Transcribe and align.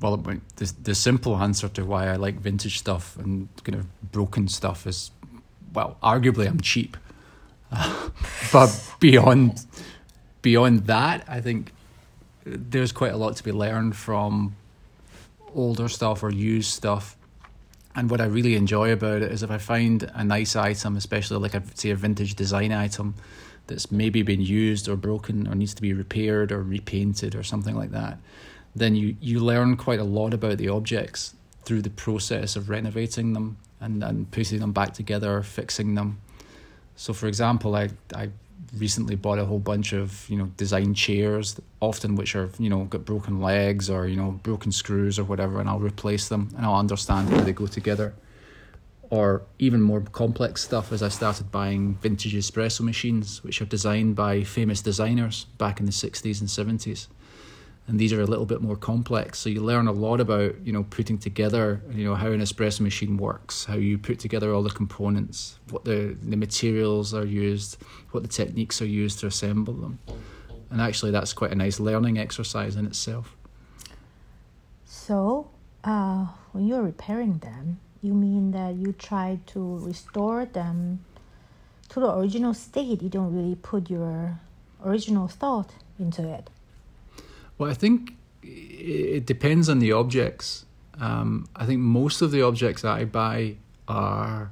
Well, 0.00 0.16
the, 0.56 0.72
the 0.82 0.94
simple 0.94 1.36
answer 1.36 1.68
to 1.68 1.84
why 1.84 2.08
I 2.08 2.16
like 2.16 2.36
vintage 2.40 2.78
stuff 2.78 3.16
and 3.18 3.48
kind 3.64 3.76
of 3.76 4.12
broken 4.12 4.48
stuff 4.48 4.86
is, 4.86 5.10
well, 5.74 5.98
arguably 6.02 6.46
I'm 6.46 6.60
cheap. 6.60 6.96
but 8.52 8.94
beyond 8.98 9.64
beyond 10.42 10.86
that, 10.86 11.24
I 11.28 11.40
think 11.40 11.72
there's 12.44 12.92
quite 12.92 13.12
a 13.12 13.16
lot 13.16 13.36
to 13.36 13.44
be 13.44 13.52
learned 13.52 13.96
from 13.96 14.56
older 15.54 15.88
stuff 15.88 16.22
or 16.22 16.30
used 16.30 16.70
stuff. 16.70 17.16
And 17.94 18.08
what 18.08 18.20
I 18.20 18.24
really 18.24 18.54
enjoy 18.54 18.92
about 18.92 19.22
it 19.22 19.32
is 19.32 19.42
if 19.42 19.50
I 19.50 19.58
find 19.58 20.10
a 20.14 20.24
nice 20.24 20.54
item, 20.56 20.96
especially 20.96 21.38
like 21.38 21.54
I 21.54 21.62
say 21.74 21.90
a 21.90 21.96
vintage 21.96 22.34
design 22.34 22.72
item 22.72 23.14
that's 23.66 23.90
maybe 23.90 24.22
been 24.22 24.40
used 24.40 24.88
or 24.88 24.96
broken 24.96 25.46
or 25.48 25.54
needs 25.54 25.74
to 25.74 25.82
be 25.82 25.92
repaired 25.92 26.52
or 26.52 26.62
repainted 26.62 27.34
or 27.34 27.42
something 27.42 27.76
like 27.76 27.90
that, 27.90 28.18
then 28.74 28.94
you, 28.94 29.16
you 29.20 29.40
learn 29.40 29.76
quite 29.76 29.98
a 29.98 30.04
lot 30.04 30.34
about 30.34 30.58
the 30.58 30.68
objects 30.68 31.34
through 31.64 31.82
the 31.82 31.90
process 31.90 32.56
of 32.56 32.68
renovating 32.68 33.32
them 33.32 33.56
and, 33.80 34.02
and 34.02 34.30
putting 34.30 34.60
them 34.60 34.72
back 34.72 34.94
together, 34.94 35.42
fixing 35.42 35.94
them. 35.94 36.20
So, 36.96 37.12
for 37.12 37.26
example, 37.26 37.74
I, 37.74 37.90
I 38.14 38.30
recently 38.76 39.16
bought 39.16 39.38
a 39.38 39.44
whole 39.44 39.58
bunch 39.58 39.92
of 39.92 40.28
you 40.28 40.36
know 40.36 40.46
design 40.56 40.94
chairs, 40.94 41.60
often 41.80 42.14
which 42.14 42.36
are 42.36 42.50
you 42.58 42.68
know 42.68 42.84
got 42.84 43.04
broken 43.04 43.40
legs 43.40 43.90
or 43.90 44.06
you 44.06 44.16
know 44.16 44.32
broken 44.42 44.70
screws 44.70 45.18
or 45.18 45.24
whatever, 45.24 45.60
and 45.60 45.68
I'll 45.68 45.80
replace 45.80 46.28
them 46.28 46.50
and 46.56 46.64
I'll 46.64 46.76
understand 46.78 47.30
how 47.30 47.40
they 47.40 47.52
go 47.52 47.66
together. 47.66 48.14
Or 49.08 49.42
even 49.58 49.82
more 49.82 50.02
complex 50.02 50.62
stuff 50.62 50.92
as 50.92 51.02
I 51.02 51.08
started 51.08 51.50
buying 51.50 51.94
vintage 51.96 52.32
espresso 52.32 52.82
machines, 52.82 53.42
which 53.42 53.60
are 53.60 53.64
designed 53.64 54.14
by 54.14 54.44
famous 54.44 54.82
designers 54.82 55.46
back 55.58 55.80
in 55.80 55.86
the 55.86 55.92
sixties 55.92 56.40
and 56.40 56.48
seventies 56.48 57.08
and 57.90 57.98
these 57.98 58.12
are 58.12 58.20
a 58.20 58.24
little 58.24 58.46
bit 58.46 58.62
more 58.62 58.76
complex. 58.76 59.40
So 59.40 59.50
you 59.50 59.62
learn 59.62 59.88
a 59.88 59.92
lot 59.92 60.20
about 60.20 60.54
you 60.64 60.72
know 60.72 60.84
putting 60.84 61.18
together 61.18 61.82
you 61.92 62.04
know 62.04 62.14
how 62.14 62.28
an 62.28 62.40
espresso 62.40 62.80
machine 62.82 63.16
works, 63.16 63.64
how 63.64 63.74
you 63.74 63.98
put 63.98 64.20
together 64.20 64.54
all 64.54 64.62
the 64.62 64.70
components, 64.70 65.58
what 65.70 65.84
the 65.84 66.16
the 66.22 66.36
materials 66.36 67.12
are 67.12 67.26
used, 67.26 67.78
what 68.12 68.22
the 68.22 68.28
techniques 68.28 68.80
are 68.80 68.86
used 69.02 69.18
to 69.18 69.26
assemble 69.26 69.74
them, 69.74 69.98
and 70.70 70.80
actually 70.80 71.10
that's 71.10 71.32
quite 71.32 71.50
a 71.50 71.56
nice 71.56 71.80
learning 71.80 72.16
exercise 72.16 72.76
in 72.76 72.86
itself. 72.86 73.36
So 74.86 75.50
uh, 75.82 76.26
when 76.52 76.68
you're 76.68 76.82
repairing 76.82 77.38
them, 77.38 77.80
you 78.02 78.14
mean 78.14 78.52
that 78.52 78.76
you 78.76 78.92
try 78.92 79.40
to 79.46 79.78
restore 79.78 80.44
them 80.44 81.04
to 81.88 81.98
the 81.98 82.14
original 82.14 82.54
state. 82.54 83.02
You 83.02 83.08
don't 83.08 83.34
really 83.34 83.56
put 83.56 83.90
your 83.90 84.38
original 84.84 85.26
thought 85.26 85.72
into 85.98 86.22
it. 86.22 86.50
Well, 87.60 87.70
I 87.70 87.74
think 87.74 88.14
it 88.42 89.26
depends 89.26 89.68
on 89.68 89.80
the 89.80 89.92
objects. 89.92 90.64
Um, 90.98 91.46
I 91.54 91.66
think 91.66 91.80
most 91.80 92.22
of 92.22 92.30
the 92.30 92.40
objects 92.40 92.80
that 92.80 92.92
I 92.92 93.04
buy 93.04 93.56
are, 93.86 94.50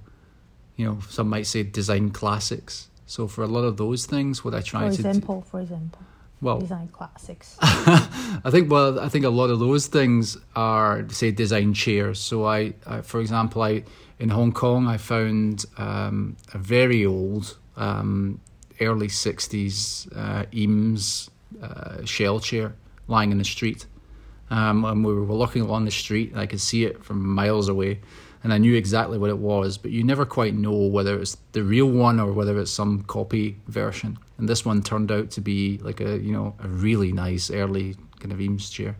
you 0.76 0.84
know, 0.84 0.98
some 1.08 1.30
might 1.30 1.46
say 1.46 1.62
design 1.62 2.10
classics. 2.10 2.90
So 3.06 3.26
for 3.26 3.42
a 3.42 3.46
lot 3.46 3.62
of 3.62 3.78
those 3.78 4.04
things, 4.04 4.44
what 4.44 4.54
I 4.54 4.60
try 4.60 4.90
for 4.90 4.96
to 4.96 5.08
example, 5.08 5.40
for 5.40 5.58
example, 5.62 6.02
well, 6.42 6.58
design 6.58 6.88
classics. 6.88 7.56
I 7.62 8.50
think 8.50 8.70
well, 8.70 9.00
I 9.00 9.08
think 9.08 9.24
a 9.24 9.30
lot 9.30 9.48
of 9.48 9.58
those 9.58 9.86
things 9.86 10.36
are 10.54 11.08
say 11.08 11.30
design 11.30 11.72
chairs. 11.72 12.20
So 12.20 12.44
I, 12.44 12.74
I 12.86 13.00
for 13.00 13.22
example, 13.22 13.62
I 13.62 13.84
in 14.18 14.28
Hong 14.28 14.52
Kong 14.52 14.86
I 14.86 14.98
found 14.98 15.64
um, 15.78 16.36
a 16.52 16.58
very 16.58 17.06
old 17.06 17.56
um, 17.78 18.38
early 18.82 19.08
'60s 19.08 20.14
uh, 20.14 20.44
Eames 20.52 21.30
uh, 21.62 22.04
shell 22.04 22.38
chair 22.40 22.74
lying 23.08 23.32
in 23.32 23.38
the 23.38 23.44
street. 23.44 23.86
Um, 24.50 24.84
and 24.84 25.04
we 25.04 25.12
were 25.12 25.24
walking 25.24 25.62
along 25.62 25.84
the 25.84 25.90
street, 25.90 26.30
and 26.30 26.40
I 26.40 26.46
could 26.46 26.60
see 26.60 26.84
it 26.84 27.04
from 27.04 27.26
miles 27.26 27.68
away, 27.68 28.00
and 28.42 28.52
I 28.52 28.58
knew 28.58 28.74
exactly 28.74 29.18
what 29.18 29.30
it 29.30 29.38
was. 29.38 29.76
But 29.76 29.90
you 29.90 30.04
never 30.04 30.24
quite 30.24 30.54
know 30.54 30.72
whether 30.72 31.20
it's 31.20 31.36
the 31.52 31.62
real 31.62 31.90
one 31.90 32.20
or 32.20 32.32
whether 32.32 32.58
it's 32.58 32.70
some 32.70 33.02
copy 33.02 33.60
version. 33.66 34.18
And 34.38 34.48
this 34.48 34.64
one 34.64 34.82
turned 34.82 35.10
out 35.10 35.30
to 35.32 35.40
be 35.40 35.78
like 35.78 36.00
a 36.00 36.18
you 36.18 36.32
know 36.32 36.54
a 36.62 36.68
really 36.68 37.12
nice 37.12 37.50
early 37.50 37.96
kind 38.20 38.32
of 38.32 38.40
Eames 38.40 38.70
chair, 38.70 38.96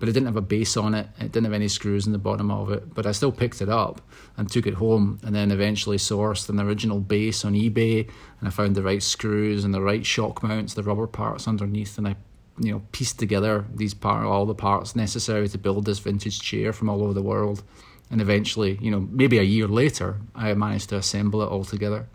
but 0.00 0.08
it 0.08 0.12
didn't 0.12 0.26
have 0.26 0.36
a 0.36 0.40
base 0.40 0.76
on 0.76 0.94
it. 0.94 1.06
It 1.20 1.30
didn't 1.30 1.44
have 1.44 1.52
any 1.52 1.68
screws 1.68 2.06
in 2.06 2.12
the 2.12 2.18
bottom 2.18 2.50
of 2.50 2.72
it. 2.72 2.92
But 2.92 3.06
I 3.06 3.12
still 3.12 3.32
picked 3.32 3.62
it 3.62 3.68
up 3.68 4.00
and 4.36 4.50
took 4.50 4.66
it 4.66 4.74
home, 4.74 5.20
and 5.22 5.34
then 5.36 5.52
eventually 5.52 5.98
sourced 5.98 6.48
an 6.48 6.58
original 6.58 6.98
base 6.98 7.44
on 7.44 7.54
eBay, 7.54 8.10
and 8.40 8.48
I 8.48 8.50
found 8.50 8.74
the 8.74 8.82
right 8.82 9.02
screws 9.02 9.64
and 9.64 9.72
the 9.72 9.82
right 9.82 10.04
shock 10.04 10.42
mounts, 10.42 10.74
the 10.74 10.82
rubber 10.82 11.06
parts 11.06 11.46
underneath, 11.46 11.96
and 11.96 12.08
I 12.08 12.16
you 12.60 12.72
know 12.72 12.82
pieced 12.92 13.18
together 13.18 13.64
these 13.74 13.94
part 13.94 14.24
all 14.24 14.46
the 14.46 14.54
parts 14.54 14.94
necessary 14.94 15.48
to 15.48 15.58
build 15.58 15.84
this 15.84 15.98
vintage 15.98 16.40
chair 16.40 16.72
from 16.72 16.88
all 16.88 17.02
over 17.02 17.12
the 17.12 17.22
world. 17.22 17.62
And 18.10 18.20
eventually 18.20 18.78
you 18.80 18.90
know 18.90 19.00
maybe 19.10 19.38
a 19.38 19.42
year 19.42 19.68
later 19.68 20.16
i 20.34 20.52
managed 20.54 20.90
to 20.90 20.96
assemble 20.96 21.42
it 21.42 21.46
all 21.46 21.64
together. 21.64 22.06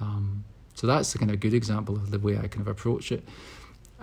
Um, 0.00 0.44
so 0.74 0.86
that's 0.86 1.14
kind 1.16 1.30
of 1.30 1.40
good 1.40 1.54
example 1.54 1.94
of 1.96 2.10
the 2.10 2.18
way 2.18 2.36
i 2.36 2.46
kind 2.48 2.60
of 2.60 2.68
approach 2.68 3.12
it. 3.12 3.22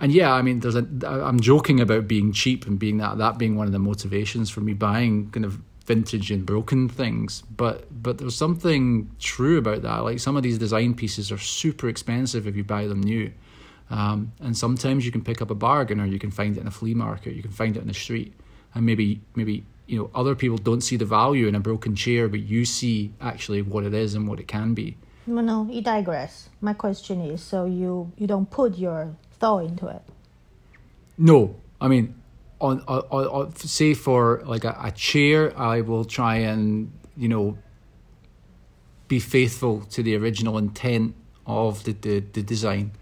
And 0.00 0.10
yeah 0.10 0.32
i 0.32 0.42
mean 0.42 0.60
there's 0.60 0.76
a 0.76 0.86
i'm 1.04 1.40
joking 1.40 1.80
about 1.80 2.08
being 2.08 2.32
cheap 2.32 2.66
and 2.66 2.78
being 2.78 2.98
that 2.98 3.18
that 3.18 3.38
being 3.38 3.56
one 3.56 3.66
of 3.66 3.72
the 3.72 3.78
motivations 3.78 4.50
for 4.50 4.60
me 4.60 4.72
buying 4.72 5.30
kind 5.30 5.44
of 5.44 5.60
vintage 5.84 6.30
and 6.30 6.46
broken 6.46 6.88
things. 6.88 7.42
But 7.56 8.02
but 8.02 8.18
there's 8.18 8.36
something 8.36 9.10
true 9.18 9.58
about 9.58 9.82
that. 9.82 9.98
Like 9.98 10.20
some 10.20 10.36
of 10.36 10.42
these 10.42 10.58
design 10.58 10.94
pieces 10.94 11.32
are 11.32 11.38
super 11.38 11.88
expensive 11.88 12.46
if 12.46 12.56
you 12.56 12.64
buy 12.64 12.86
them 12.86 13.00
new 13.00 13.32
um, 13.92 14.32
and 14.40 14.56
sometimes 14.56 15.04
you 15.04 15.12
can 15.12 15.22
pick 15.22 15.42
up 15.42 15.50
a 15.50 15.54
bargain, 15.54 16.00
or 16.00 16.06
you 16.06 16.18
can 16.18 16.30
find 16.30 16.56
it 16.56 16.60
in 16.60 16.66
a 16.66 16.70
flea 16.70 16.94
market, 16.94 17.34
you 17.34 17.42
can 17.42 17.50
find 17.50 17.76
it 17.76 17.80
in 17.80 17.88
the 17.88 17.94
street, 17.94 18.32
and 18.74 18.86
maybe 18.86 19.20
maybe 19.34 19.64
you 19.86 19.98
know 19.98 20.10
other 20.14 20.34
people 20.34 20.56
don't 20.56 20.80
see 20.80 20.96
the 20.96 21.04
value 21.04 21.46
in 21.46 21.54
a 21.54 21.60
broken 21.60 21.94
chair, 21.94 22.26
but 22.26 22.40
you 22.40 22.64
see 22.64 23.12
actually 23.20 23.60
what 23.60 23.84
it 23.84 23.92
is 23.92 24.14
and 24.14 24.26
what 24.26 24.40
it 24.40 24.48
can 24.48 24.72
be. 24.72 24.96
No, 25.26 25.42
no, 25.42 25.68
you 25.70 25.82
digress. 25.82 26.48
My 26.62 26.72
question 26.72 27.20
is, 27.20 27.42
so 27.42 27.66
you 27.66 28.10
you 28.16 28.26
don't 28.26 28.50
put 28.50 28.78
your 28.78 29.14
thought 29.38 29.64
into 29.64 29.88
it? 29.88 30.02
No, 31.18 31.56
I 31.78 31.88
mean, 31.88 32.14
on, 32.62 32.80
on, 32.88 33.26
on 33.26 33.54
say 33.56 33.92
for 33.92 34.42
like 34.46 34.64
a, 34.64 34.74
a 34.82 34.90
chair, 34.92 35.52
I 35.58 35.82
will 35.82 36.06
try 36.06 36.36
and 36.36 36.90
you 37.14 37.28
know 37.28 37.58
be 39.06 39.18
faithful 39.18 39.82
to 39.90 40.02
the 40.02 40.16
original 40.16 40.56
intent 40.56 41.14
of 41.46 41.84
the, 41.84 41.92
the, 41.92 42.20
the 42.20 42.42
design. 42.42 42.92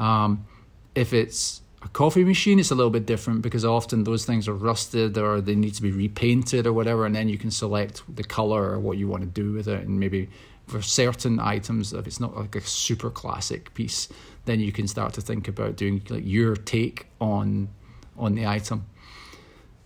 Um, 0.00 0.46
if 0.94 1.12
it's 1.12 1.60
a 1.82 1.88
coffee 1.88 2.24
machine, 2.24 2.58
it's 2.58 2.70
a 2.70 2.74
little 2.74 2.90
bit 2.90 3.06
different 3.06 3.42
because 3.42 3.64
often 3.64 4.04
those 4.04 4.24
things 4.24 4.48
are 4.48 4.54
rusted 4.54 5.16
or 5.16 5.40
they 5.40 5.54
need 5.54 5.74
to 5.74 5.82
be 5.82 5.92
repainted 5.92 6.66
or 6.66 6.72
whatever, 6.72 7.06
and 7.06 7.14
then 7.14 7.28
you 7.28 7.38
can 7.38 7.50
select 7.50 8.02
the 8.14 8.24
color 8.24 8.70
or 8.70 8.80
what 8.80 8.98
you 8.98 9.06
want 9.06 9.22
to 9.22 9.28
do 9.28 9.52
with 9.52 9.68
it. 9.68 9.86
And 9.86 10.00
maybe 10.00 10.28
for 10.66 10.82
certain 10.82 11.38
items, 11.38 11.92
if 11.92 12.06
it's 12.06 12.18
not 12.18 12.36
like 12.36 12.56
a 12.56 12.60
super 12.62 13.10
classic 13.10 13.72
piece, 13.74 14.08
then 14.46 14.58
you 14.60 14.72
can 14.72 14.88
start 14.88 15.12
to 15.14 15.20
think 15.20 15.48
about 15.48 15.76
doing 15.76 16.02
like 16.08 16.24
your 16.24 16.56
take 16.56 17.06
on 17.20 17.68
on 18.16 18.34
the 18.34 18.46
item. 18.46 18.86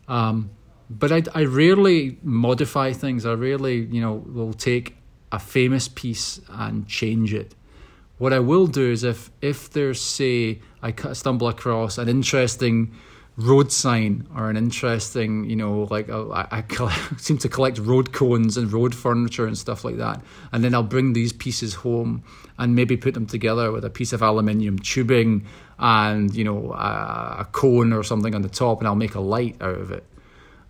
Um, 0.08 0.50
but 0.90 1.10
I, 1.12 1.22
I 1.34 1.44
rarely 1.44 2.18
modify 2.22 2.92
things. 2.92 3.24
I 3.24 3.32
rarely, 3.32 3.84
you 3.84 4.00
know, 4.00 4.14
will 4.14 4.52
take 4.52 4.96
a 5.32 5.38
famous 5.38 5.88
piece 5.88 6.40
and 6.48 6.86
change 6.86 7.32
it. 7.32 7.54
What 8.18 8.32
I 8.32 8.38
will 8.38 8.66
do 8.66 8.90
is 8.92 9.02
if 9.02 9.30
if 9.40 9.70
there's 9.70 10.00
say 10.00 10.60
I 10.82 10.94
stumble 11.12 11.48
across 11.48 11.98
an 11.98 12.08
interesting 12.08 12.94
road 13.36 13.72
sign 13.72 14.28
or 14.36 14.48
an 14.48 14.56
interesting, 14.56 15.50
you 15.50 15.56
know, 15.56 15.88
like 15.90 16.08
uh, 16.08 16.28
I, 16.30 16.46
I 16.50 16.62
collect, 16.62 17.20
seem 17.20 17.38
to 17.38 17.48
collect 17.48 17.78
road 17.78 18.12
cones 18.12 18.56
and 18.56 18.72
road 18.72 18.94
furniture 18.94 19.46
and 19.46 19.58
stuff 19.58 19.84
like 19.84 19.96
that. 19.96 20.22
And 20.52 20.62
then 20.62 20.74
I'll 20.74 20.84
bring 20.84 21.12
these 21.12 21.32
pieces 21.32 21.74
home 21.74 22.22
and 22.58 22.76
maybe 22.76 22.96
put 22.96 23.14
them 23.14 23.26
together 23.26 23.72
with 23.72 23.84
a 23.84 23.90
piece 23.90 24.12
of 24.12 24.22
aluminium 24.22 24.78
tubing 24.78 25.46
and, 25.80 26.32
you 26.34 26.44
know, 26.44 26.72
a, 26.72 27.38
a 27.40 27.48
cone 27.50 27.92
or 27.92 28.04
something 28.04 28.34
on 28.34 28.42
the 28.42 28.48
top 28.48 28.78
and 28.78 28.86
I'll 28.86 28.94
make 28.94 29.16
a 29.16 29.20
light 29.20 29.60
out 29.60 29.80
of 29.80 29.90
it. 29.90 30.04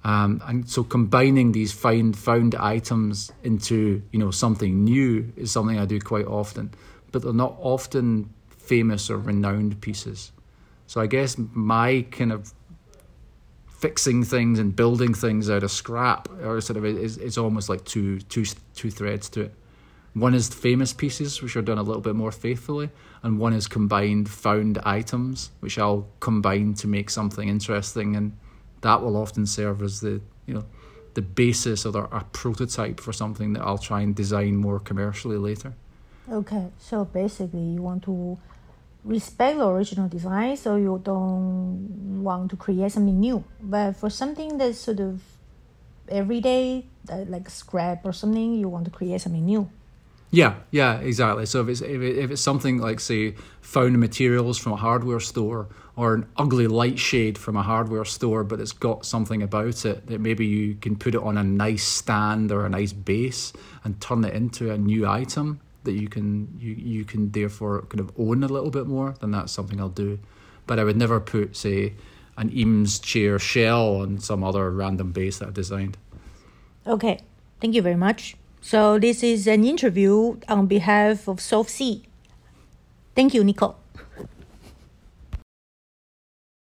Um, 0.02 0.42
and 0.46 0.69
so 0.69 0.84
combining 0.84 1.52
these 1.52 1.72
find 1.72 2.16
found 2.16 2.54
items 2.54 3.32
into, 3.42 4.02
you 4.12 4.19
know, 4.19 4.30
something 4.30 4.84
new 4.84 5.32
is 5.36 5.50
something 5.50 5.78
I 5.78 5.84
do 5.84 6.00
quite 6.00 6.26
often 6.26 6.70
but 7.14 7.22
they're 7.22 7.32
not 7.32 7.56
often 7.61 8.28
famous 8.49 9.08
or 9.08 9.16
renowned 9.16 9.81
pieces. 9.81 10.32
So 10.88 11.00
I 11.00 11.06
guess 11.06 11.37
my 11.38 12.05
kind 12.11 12.32
of 12.32 12.52
fixing 13.69 14.25
things 14.25 14.58
and 14.58 14.75
building 14.75 15.14
things 15.14 15.49
out 15.49 15.62
of 15.62 15.70
scrap 15.70 16.28
or 16.43 16.61
sort 16.61 16.76
of 16.76 16.84
is, 16.84 17.16
is 17.19 17.38
almost 17.38 17.69
like 17.69 17.84
two, 17.84 18.19
two, 18.22 18.44
two 18.75 18.90
threads 18.90 19.28
to 19.28 19.43
it. 19.43 19.55
One 20.14 20.34
is 20.34 20.49
famous 20.49 20.93
pieces, 20.93 21.40
which 21.40 21.55
are 21.56 21.62
done 21.62 21.78
a 21.78 21.84
little 21.84 22.02
bit 22.02 22.16
more 22.16 22.32
faithfully, 22.32 22.90
and 23.22 23.38
one 23.38 23.52
is 23.52 23.69
combined 23.69 24.28
found 24.28 24.78
items, 24.78 25.52
which 25.60 25.78
I'll 25.78 26.08
combine 26.19 26.75
to 26.75 26.88
make 26.88 27.10
something 27.10 27.49
interesting, 27.49 28.17
and 28.17 28.37
that 28.81 29.02
will 29.02 29.17
often 29.17 29.46
serve 29.46 29.82
as 29.82 30.00
the 30.00 30.20
you 30.46 30.55
know 30.55 30.64
the 31.14 31.22
basis 31.22 31.87
or 31.87 32.08
a 32.10 32.25
prototype 32.32 32.99
for 32.99 33.12
something 33.12 33.52
that 33.52 33.62
I'll 33.62 33.78
try 33.78 34.00
and 34.00 34.17
design 34.17 34.56
more 34.56 34.81
commercially 34.81 35.37
later. 35.37 35.75
Okay, 36.30 36.68
so 36.78 37.04
basically, 37.04 37.60
you 37.60 37.82
want 37.82 38.02
to 38.04 38.38
respect 39.04 39.58
the 39.58 39.66
original 39.66 40.08
design, 40.08 40.56
so 40.56 40.76
you 40.76 41.00
don't 41.04 42.22
want 42.22 42.50
to 42.50 42.56
create 42.56 42.92
something 42.92 43.20
new. 43.20 43.44
But 43.60 43.96
for 43.96 44.08
something 44.08 44.56
that's 44.56 44.78
sort 44.78 45.00
of 45.00 45.20
everyday, 46.08 46.86
like 47.08 47.50
scrap 47.50 48.06
or 48.06 48.12
something, 48.12 48.54
you 48.54 48.68
want 48.68 48.86
to 48.86 48.90
create 48.90 49.20
something 49.20 49.44
new. 49.44 49.68
Yeah, 50.30 50.54
yeah, 50.70 50.98
exactly. 50.98 51.46
So 51.46 51.60
if 51.60 51.68
it's 51.68 51.80
if, 51.80 52.00
it, 52.00 52.18
if 52.18 52.30
it's 52.30 52.40
something 52.40 52.78
like 52.78 52.98
say 52.98 53.36
found 53.60 54.00
materials 54.00 54.58
from 54.58 54.72
a 54.72 54.76
hardware 54.76 55.20
store 55.20 55.68
or 55.94 56.14
an 56.14 56.26
ugly 56.36 56.66
light 56.66 56.98
shade 56.98 57.38
from 57.38 57.56
a 57.56 57.62
hardware 57.62 58.04
store, 58.04 58.42
but 58.42 58.58
it's 58.58 58.72
got 58.72 59.06
something 59.06 59.42
about 59.42 59.84
it 59.84 60.06
that 60.06 60.20
maybe 60.20 60.44
you 60.44 60.74
can 60.74 60.96
put 60.96 61.14
it 61.14 61.22
on 61.22 61.36
a 61.36 61.44
nice 61.44 61.84
stand 61.84 62.50
or 62.50 62.66
a 62.66 62.68
nice 62.68 62.92
base 62.92 63.52
and 63.84 64.00
turn 64.00 64.24
it 64.24 64.34
into 64.34 64.72
a 64.72 64.78
new 64.78 65.06
item 65.06 65.60
that 65.84 65.92
you 65.92 66.08
can 66.08 66.48
you 66.58 66.72
you 66.72 67.04
can 67.04 67.31
therefore 67.31 67.82
kind 67.82 68.00
of 68.00 68.10
own 68.19 68.42
a 68.42 68.48
little 68.48 68.70
bit 68.70 68.86
more, 68.86 69.14
then 69.20 69.31
that's 69.31 69.52
something 69.52 69.81
I'll 69.81 69.88
do. 69.88 70.19
But 70.66 70.78
I 70.78 70.84
would 70.84 70.96
never 70.96 71.20
put 71.20 71.56
say 71.56 71.94
an 72.36 72.50
Eames 72.52 72.98
chair 72.98 73.38
shell 73.38 73.96
on 73.96 74.19
some 74.19 74.42
other 74.42 74.70
random 74.70 75.12
base 75.12 75.38
that 75.38 75.48
I've 75.48 75.54
designed. 75.54 75.96
Okay, 76.86 77.20
thank 77.60 77.75
you 77.75 77.82
very 77.82 77.96
much. 77.96 78.36
So 78.60 78.98
this 78.98 79.22
is 79.22 79.46
an 79.46 79.64
interview 79.64 80.38
on 80.48 80.66
behalf 80.66 81.28
of 81.28 81.40
Soft 81.40 81.70
Thank 83.14 83.34
you, 83.34 83.44
Nicol. 83.44 83.76